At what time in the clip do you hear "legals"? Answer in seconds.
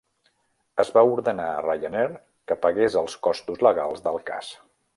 3.69-4.03